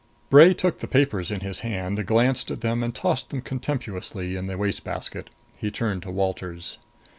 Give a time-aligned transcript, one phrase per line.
[0.31, 4.55] Bray took the papers in his hand, glanced at them and tossed them contemptuously into
[4.55, 5.29] a waste basket.
[5.55, 6.79] He turned to Walters.